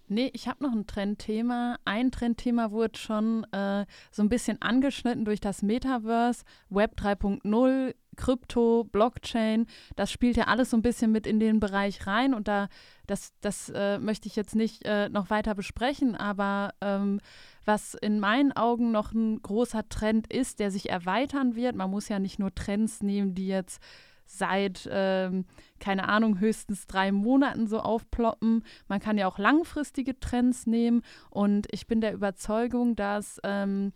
Nee, 0.07 0.31
ich 0.35 0.49
habe 0.49 0.63
noch 0.63 0.73
ein 0.73 0.87
Trendthema. 0.87 1.79
Ein 1.85 2.11
Trendthema 2.11 2.71
wurde 2.71 2.99
schon 2.99 3.45
äh, 3.53 3.87
so 4.11 4.23
ein 4.23 4.29
bisschen 4.29 4.61
angeschnitten 4.61 5.25
durch 5.25 5.41
das 5.41 5.63
Metaverse, 5.63 6.45
Web 6.69 6.95
3.0, 6.99 7.95
Krypto, 8.17 8.85
Blockchain. 8.85 9.67
Das 9.97 10.13
spielt 10.13 10.37
ja 10.37 10.45
alles 10.45 10.71
so 10.71 10.77
ein 10.77 10.83
bisschen 10.83 11.11
mit 11.11 11.27
in 11.27 11.41
den 11.41 11.59
Bereich 11.59 12.07
rein 12.07 12.35
und 12.35 12.49
da, 12.49 12.69
das, 13.07 13.33
das 13.41 13.71
äh, 13.75 13.99
möchte 13.99 14.29
ich 14.29 14.37
jetzt 14.37 14.55
nicht 14.55 14.85
äh, 14.85 15.09
noch 15.09 15.31
weiter 15.31 15.55
besprechen, 15.55 16.15
aber 16.17 16.75
ähm, 16.83 17.21
was 17.65 17.95
in 17.95 18.21
meinen 18.21 18.53
Augen 18.53 18.93
noch 18.93 19.13
ein 19.13 19.41
großer 19.41 19.89
Trend 19.89 20.31
ist, 20.31 20.61
der 20.61 20.71
sich 20.71 20.91
erweitern 20.91 21.57
wird, 21.57 21.77
man 21.77 21.91
muss 21.91 22.09
ja 22.09 22.19
nicht 22.19 22.39
nur 22.39 22.55
Trends 22.55 23.03
nehmen, 23.03 23.35
die 23.35 23.49
jetzt 23.49 23.81
seit, 24.25 24.89
ähm, 24.91 25.45
keine 25.81 26.09
Ahnung, 26.09 26.41
höchstens 26.41 26.87
drei 26.87 27.13
Monaten 27.13 27.67
so 27.67 27.81
aufploppen. 27.81 28.65
Man 28.89 29.01
kann 29.01 29.19
ja 29.19 29.27
auch 29.27 29.39
langfristige 29.39 30.19
Trends 30.19 30.67
nehmen 30.67 31.03
und 31.31 31.67
ich 31.71 31.87
bin 31.87 32.01
der 32.01 32.15
Überzeugung, 32.15 32.97
dass 32.97 33.41
ähm, 33.45 33.93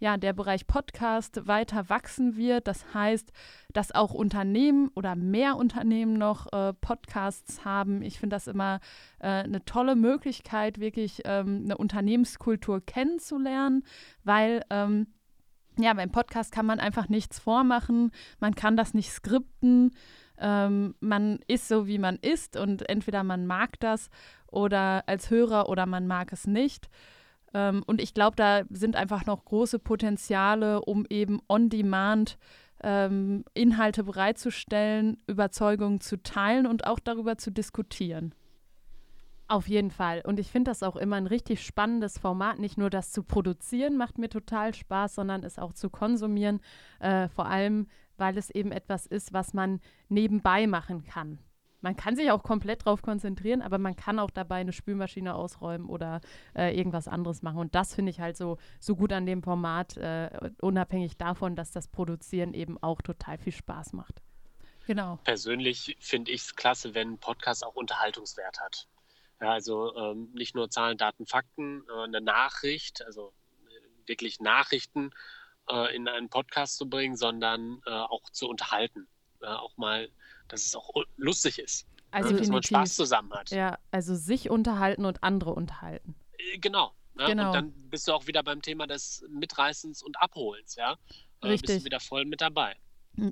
ja, 0.00 0.16
der 0.16 0.32
Bereich 0.32 0.66
Podcast 0.66 1.46
weiter 1.46 1.88
wachsen 1.88 2.36
wird. 2.36 2.66
Das 2.66 2.94
heißt, 2.94 3.32
dass 3.72 3.92
auch 3.92 4.12
Unternehmen 4.12 4.90
oder 4.94 5.14
mehr 5.14 5.56
Unternehmen 5.56 6.14
noch 6.14 6.50
äh, 6.52 6.72
Podcasts 6.72 7.64
haben. 7.64 8.02
Ich 8.02 8.18
finde 8.18 8.34
das 8.34 8.46
immer 8.46 8.80
äh, 9.20 9.28
eine 9.28 9.64
tolle 9.64 9.96
Möglichkeit, 9.96 10.80
wirklich 10.80 11.20
ähm, 11.26 11.62
eine 11.64 11.76
Unternehmenskultur 11.76 12.80
kennenzulernen, 12.80 13.84
weil 14.24 14.64
ähm, 14.70 15.06
ja, 15.82 15.94
beim 15.94 16.10
Podcast 16.10 16.52
kann 16.52 16.66
man 16.66 16.80
einfach 16.80 17.08
nichts 17.08 17.38
vormachen, 17.38 18.10
man 18.38 18.54
kann 18.54 18.76
das 18.76 18.94
nicht 18.94 19.10
skripten. 19.10 19.92
Ähm, 20.42 20.94
man 21.00 21.40
ist 21.48 21.68
so, 21.68 21.86
wie 21.86 21.98
man 21.98 22.16
ist 22.16 22.56
und 22.56 22.88
entweder 22.88 23.22
man 23.22 23.46
mag 23.46 23.78
das 23.80 24.08
oder 24.46 25.04
als 25.06 25.30
Hörer 25.30 25.68
oder 25.68 25.84
man 25.84 26.06
mag 26.06 26.32
es 26.32 26.46
nicht. 26.46 26.88
Ähm, 27.52 27.82
und 27.86 28.00
ich 28.00 28.14
glaube, 28.14 28.36
da 28.36 28.62
sind 28.70 28.96
einfach 28.96 29.26
noch 29.26 29.44
große 29.44 29.78
Potenziale, 29.78 30.80
um 30.80 31.04
eben 31.10 31.40
on-demand 31.48 32.38
ähm, 32.82 33.44
Inhalte 33.54 34.04
bereitzustellen, 34.04 35.18
Überzeugungen 35.26 36.00
zu 36.00 36.22
teilen 36.22 36.66
und 36.66 36.86
auch 36.86 36.98
darüber 36.98 37.36
zu 37.36 37.50
diskutieren. 37.50 38.34
Auf 39.50 39.66
jeden 39.66 39.90
Fall. 39.90 40.22
Und 40.24 40.38
ich 40.38 40.48
finde 40.48 40.70
das 40.70 40.84
auch 40.84 40.94
immer 40.94 41.16
ein 41.16 41.26
richtig 41.26 41.66
spannendes 41.66 42.18
Format. 42.18 42.60
Nicht 42.60 42.78
nur 42.78 42.88
das 42.88 43.10
zu 43.10 43.24
produzieren 43.24 43.96
macht 43.96 44.16
mir 44.16 44.28
total 44.28 44.72
Spaß, 44.72 45.16
sondern 45.16 45.42
es 45.42 45.58
auch 45.58 45.72
zu 45.72 45.90
konsumieren. 45.90 46.60
Äh, 47.00 47.26
vor 47.26 47.46
allem, 47.46 47.88
weil 48.16 48.38
es 48.38 48.50
eben 48.50 48.70
etwas 48.70 49.06
ist, 49.06 49.32
was 49.32 49.52
man 49.52 49.80
nebenbei 50.08 50.68
machen 50.68 51.02
kann. 51.02 51.40
Man 51.80 51.96
kann 51.96 52.14
sich 52.14 52.30
auch 52.30 52.44
komplett 52.44 52.86
darauf 52.86 53.02
konzentrieren, 53.02 53.60
aber 53.60 53.78
man 53.78 53.96
kann 53.96 54.20
auch 54.20 54.30
dabei 54.30 54.60
eine 54.60 54.72
Spülmaschine 54.72 55.34
ausräumen 55.34 55.88
oder 55.88 56.20
äh, 56.54 56.72
irgendwas 56.78 57.08
anderes 57.08 57.42
machen. 57.42 57.58
Und 57.58 57.74
das 57.74 57.92
finde 57.92 58.10
ich 58.10 58.20
halt 58.20 58.36
so, 58.36 58.56
so 58.78 58.94
gut 58.94 59.12
an 59.12 59.26
dem 59.26 59.42
Format, 59.42 59.96
äh, 59.96 60.30
unabhängig 60.60 61.16
davon, 61.16 61.56
dass 61.56 61.72
das 61.72 61.88
Produzieren 61.88 62.54
eben 62.54 62.80
auch 62.80 63.02
total 63.02 63.36
viel 63.36 63.52
Spaß 63.52 63.94
macht. 63.94 64.22
Genau. 64.86 65.18
Persönlich 65.24 65.96
finde 65.98 66.30
ich 66.30 66.42
es 66.42 66.54
klasse, 66.54 66.94
wenn 66.94 67.14
ein 67.14 67.18
Podcast 67.18 67.66
auch 67.66 67.74
Unterhaltungswert 67.74 68.60
hat. 68.60 68.86
Ja, 69.40 69.52
also 69.52 69.96
ähm, 69.96 70.30
nicht 70.32 70.54
nur 70.54 70.70
Zahlen, 70.70 70.98
Daten, 70.98 71.26
Fakten, 71.26 71.82
äh, 71.88 72.04
eine 72.04 72.20
Nachricht, 72.20 73.04
also 73.04 73.32
äh, 73.68 74.08
wirklich 74.08 74.40
Nachrichten 74.40 75.10
äh, 75.70 75.94
in 75.94 76.08
einen 76.08 76.28
Podcast 76.28 76.76
zu 76.76 76.88
bringen, 76.88 77.16
sondern 77.16 77.80
äh, 77.86 77.90
auch 77.90 78.28
zu 78.30 78.48
unterhalten. 78.48 79.08
auch 79.40 79.74
mal, 79.78 80.10
dass 80.48 80.66
es 80.66 80.76
auch 80.76 80.90
lustig 81.16 81.58
ist. 81.58 81.86
Also 82.10 82.36
dass 82.36 82.48
man 82.48 82.62
Spaß 82.62 82.96
zusammen 82.96 83.32
hat. 83.32 83.50
Ja, 83.50 83.78
also 83.90 84.14
sich 84.14 84.50
unterhalten 84.50 85.04
und 85.04 85.22
andere 85.22 85.52
unterhalten. 85.52 86.14
Äh, 86.36 86.58
genau. 86.58 86.92
Ne? 87.14 87.26
genau. 87.26 87.48
Und 87.48 87.54
dann 87.54 87.72
bist 87.88 88.08
du 88.08 88.12
auch 88.12 88.26
wieder 88.26 88.42
beim 88.42 88.62
Thema 88.62 88.86
des 88.86 89.24
Mitreißens 89.28 90.02
und 90.02 90.20
Abholens, 90.20 90.76
ja. 90.76 90.96
Richtig. 91.42 91.68
Bist 91.68 91.80
du 91.80 91.84
wieder 91.86 92.00
voll 92.00 92.24
mit 92.24 92.40
dabei. 92.40 92.76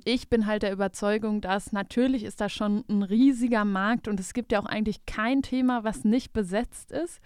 Ich 0.03 0.29
bin 0.29 0.45
halt 0.45 0.63
der 0.63 0.73
Überzeugung, 0.73 1.41
dass 1.41 1.71
natürlich 1.71 2.23
ist 2.23 2.41
da 2.41 2.49
schon 2.49 2.83
ein 2.89 3.01
riesiger 3.01 3.65
Markt 3.65 4.07
und 4.07 4.19
es 4.19 4.33
gibt 4.33 4.51
ja 4.51 4.59
auch 4.59 4.65
eigentlich 4.65 5.05
kein 5.05 5.41
Thema, 5.41 5.83
was 5.83 6.03
nicht 6.03 6.33
besetzt 6.33 6.91
ist. 6.91 7.19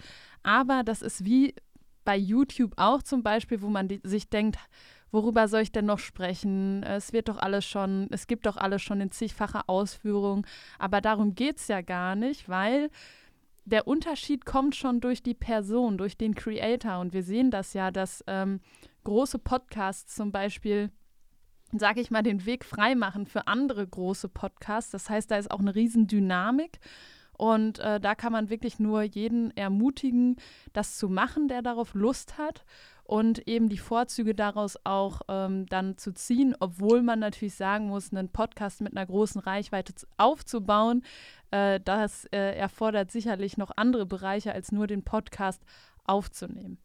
Aber 0.43 0.83
das 0.83 1.01
ist 1.01 1.25
wie 1.25 1.55
bei 2.05 2.15
YouTube 2.15 2.73
auch 2.77 3.01
zum 3.01 3.23
Beispiel, 3.23 3.61
wo 3.61 3.69
man 3.69 3.87
die, 3.87 4.01
sich 4.03 4.29
denkt, 4.29 4.57
worüber 5.11 5.47
soll 5.47 5.61
ich 5.61 5.71
denn 5.71 5.85
noch 5.85 5.99
sprechen? 5.99 6.83
Es 6.83 7.13
wird 7.13 7.29
doch 7.29 7.37
alles 7.37 7.65
schon, 7.65 8.07
es 8.11 8.27
gibt 8.27 8.45
doch 8.45 8.57
alles 8.57 8.81
schon 8.81 9.01
in 9.01 9.11
zigfacher 9.11 9.63
Ausführung. 9.67 10.45
Aber 10.79 11.01
darum 11.01 11.35
geht 11.35 11.57
es 11.57 11.67
ja 11.67 11.81
gar 11.81 12.15
nicht, 12.15 12.49
weil 12.49 12.89
der 13.65 13.87
Unterschied 13.87 14.45
kommt 14.45 14.75
schon 14.75 14.99
durch 14.99 15.23
die 15.23 15.35
Person, 15.35 15.97
durch 15.97 16.17
den 16.17 16.35
Creator. 16.35 16.99
Und 16.99 17.13
wir 17.13 17.23
sehen 17.23 17.51
das 17.51 17.73
ja, 17.73 17.91
dass 17.91 18.23
ähm, 18.27 18.59
große 19.03 19.39
Podcasts 19.39 20.15
zum 20.15 20.31
Beispiel 20.31 20.91
sage 21.79 22.01
ich 22.01 22.11
mal, 22.11 22.23
den 22.23 22.45
Weg 22.45 22.65
freimachen 22.65 23.25
für 23.25 23.47
andere 23.47 23.85
große 23.85 24.29
Podcasts. 24.29 24.91
Das 24.91 25.09
heißt, 25.09 25.31
da 25.31 25.37
ist 25.37 25.51
auch 25.51 25.59
eine 25.59 25.75
Riesendynamik. 25.75 26.79
Und 27.35 27.79
äh, 27.79 27.99
da 27.99 28.13
kann 28.15 28.31
man 28.31 28.49
wirklich 28.49 28.79
nur 28.79 29.01
jeden 29.01 29.55
ermutigen, 29.57 30.37
das 30.71 30.97
zu 30.97 31.09
machen, 31.09 31.47
der 31.47 31.61
darauf 31.61 31.95
Lust 31.95 32.37
hat 32.37 32.63
und 33.05 33.47
eben 33.47 33.69
die 33.69 33.77
Vorzüge 33.77 34.33
daraus 34.33 34.77
auch 34.83 35.21
ähm, 35.27 35.65
dann 35.67 35.97
zu 35.97 36.13
ziehen, 36.13 36.55
obwohl 36.59 37.01
man 37.01 37.19
natürlich 37.19 37.55
sagen 37.55 37.87
muss, 37.87 38.13
einen 38.13 38.29
Podcast 38.29 38.81
mit 38.81 38.95
einer 38.95 39.05
großen 39.05 39.41
Reichweite 39.41 39.93
aufzubauen, 40.17 41.03
äh, 41.51 41.79
das 41.83 42.25
äh, 42.25 42.55
erfordert 42.55 43.11
sicherlich 43.11 43.57
noch 43.57 43.71
andere 43.75 44.05
Bereiche 44.05 44.53
als 44.53 44.71
nur 44.71 44.87
den 44.87 45.03
Podcast 45.03 45.61
aufzunehmen. 46.05 46.77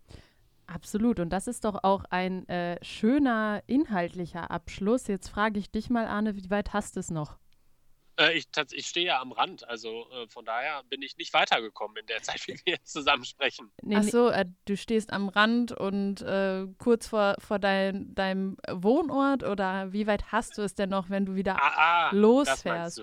Absolut. 0.68 1.18
Und 1.18 1.30
das 1.30 1.46
ist 1.46 1.64
doch 1.64 1.82
auch 1.82 2.04
ein 2.10 2.46
äh, 2.48 2.78
schöner 2.84 3.62
inhaltlicher 3.66 4.50
Abschluss. 4.50 5.06
Jetzt 5.06 5.28
frage 5.28 5.58
ich 5.58 5.70
dich 5.70 5.88
mal, 5.88 6.06
Arne, 6.06 6.36
wie 6.36 6.50
weit 6.50 6.74
hast 6.74 6.96
du 6.96 7.00
es 7.00 7.10
noch? 7.10 7.38
Äh, 8.18 8.36
ich, 8.36 8.48
ich 8.72 8.86
stehe 8.86 9.06
ja 9.06 9.20
am 9.20 9.32
Rand, 9.32 9.66
also 9.66 10.06
äh, 10.10 10.28
von 10.28 10.44
daher 10.44 10.82
bin 10.90 11.00
ich 11.00 11.16
nicht 11.16 11.32
weitergekommen 11.32 11.96
in 11.96 12.06
der 12.06 12.22
Zeit, 12.22 12.46
wie 12.48 12.54
wir 12.64 12.74
jetzt 12.74 12.92
zusammen 12.92 13.24
sprechen. 13.24 13.70
Nee, 13.82 13.96
Ach 13.96 14.02
so, 14.02 14.28
äh, 14.28 14.44
du 14.66 14.76
stehst 14.76 15.12
am 15.12 15.28
Rand 15.28 15.72
und 15.72 16.20
äh, 16.20 16.66
kurz 16.78 17.08
vor, 17.08 17.36
vor 17.38 17.58
dein, 17.58 18.14
deinem 18.14 18.58
Wohnort 18.70 19.44
oder 19.44 19.92
wie 19.92 20.06
weit 20.06 20.32
hast 20.32 20.58
du 20.58 20.62
es 20.62 20.74
denn 20.74 20.90
noch, 20.90 21.08
wenn 21.08 21.24
du 21.24 21.34
wieder 21.34 21.56
ah, 21.62 22.08
ah, 22.08 22.10
losfährst? 22.12 23.02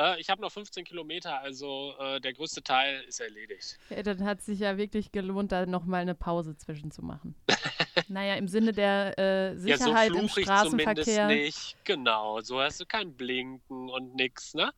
Äh, 0.00 0.20
ich 0.20 0.30
habe 0.30 0.40
noch 0.40 0.50
15 0.50 0.84
Kilometer, 0.84 1.40
also 1.40 1.94
äh, 1.98 2.20
der 2.20 2.32
größte 2.32 2.62
Teil 2.62 3.02
ist 3.06 3.20
erledigt. 3.20 3.78
Ja, 3.90 4.02
dann 4.02 4.24
hat 4.24 4.40
sich 4.40 4.60
ja 4.60 4.78
wirklich 4.78 5.12
gelohnt, 5.12 5.52
da 5.52 5.66
nochmal 5.66 6.00
eine 6.00 6.14
Pause 6.14 6.56
zwischen 6.56 6.90
zu 6.90 7.02
machen. 7.04 7.34
naja, 8.08 8.34
im 8.34 8.48
Sinne 8.48 8.72
der 8.72 9.18
äh, 9.18 9.56
Sicherheit 9.56 10.08
ja, 10.08 10.14
so 10.14 10.20
im 10.20 10.28
Straßenverkehr. 10.28 11.26
nicht. 11.26 11.76
Genau, 11.84 12.40
so 12.40 12.60
hast 12.60 12.80
du 12.80 12.86
kein 12.86 13.14
Blinken 13.14 13.90
und 13.90 14.14
nix, 14.14 14.54
ne? 14.54 14.72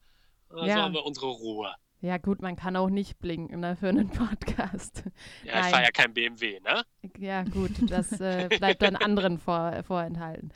So 0.50 0.64
ja. 0.64 0.83
haben 0.83 0.95
wir 0.95 1.05
unsere 1.05 1.29
Ruhe. 1.29 1.73
Ja, 2.00 2.19
gut, 2.19 2.43
man 2.43 2.57
kann 2.57 2.75
auch 2.75 2.91
nicht 2.91 3.21
blinken 3.21 3.61
ne, 3.61 3.76
für 3.76 3.88
einen 3.88 4.11
Podcast. 4.11 5.05
Ja, 5.45 5.55
Nein. 5.55 5.64
ich 5.64 5.71
fahre 5.71 5.83
ja 5.85 5.91
kein 5.93 6.12
BMW, 6.12 6.59
ne? 6.61 6.83
Ja, 7.19 7.45
gut, 7.45 7.71
das 7.88 8.21
äh, 8.21 8.49
bleibt 8.59 8.83
dann 8.83 8.97
anderen 8.97 9.38
vor, 9.38 9.85
vorenthalten. 9.85 10.52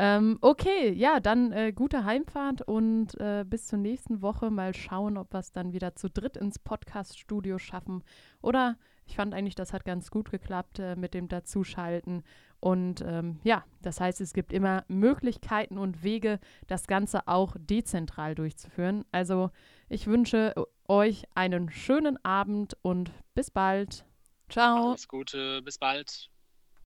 Ähm, 0.00 0.38
okay, 0.42 0.92
ja, 0.92 1.18
dann 1.18 1.50
äh, 1.50 1.72
gute 1.72 2.04
Heimfahrt 2.04 2.62
und 2.62 3.18
äh, 3.20 3.44
bis 3.44 3.66
zur 3.66 3.80
nächsten 3.80 4.22
Woche 4.22 4.50
mal 4.50 4.72
schauen, 4.72 5.16
ob 5.16 5.32
wir 5.32 5.40
es 5.40 5.50
dann 5.50 5.72
wieder 5.72 5.96
zu 5.96 6.08
dritt 6.08 6.36
ins 6.36 6.60
Podcast-Studio 6.60 7.58
schaffen. 7.58 8.04
Oder 8.40 8.76
ich 9.06 9.16
fand 9.16 9.34
eigentlich, 9.34 9.56
das 9.56 9.72
hat 9.72 9.84
ganz 9.84 10.10
gut 10.10 10.30
geklappt 10.30 10.78
äh, 10.78 10.94
mit 10.94 11.14
dem 11.14 11.26
Dazuschalten. 11.28 12.22
Und 12.60 13.02
ähm, 13.04 13.40
ja, 13.42 13.64
das 13.82 14.00
heißt, 14.00 14.20
es 14.20 14.32
gibt 14.32 14.52
immer 14.52 14.84
Möglichkeiten 14.86 15.78
und 15.78 16.04
Wege, 16.04 16.38
das 16.68 16.86
Ganze 16.86 17.26
auch 17.26 17.56
dezentral 17.58 18.36
durchzuführen. 18.36 19.04
Also 19.10 19.50
ich 19.88 20.06
wünsche 20.06 20.54
euch 20.86 21.24
einen 21.34 21.70
schönen 21.70 22.24
Abend 22.24 22.76
und 22.82 23.10
bis 23.34 23.50
bald. 23.50 24.04
Ciao. 24.48 24.90
Alles 24.90 25.08
Gute, 25.08 25.60
bis 25.62 25.78
bald. 25.78 26.30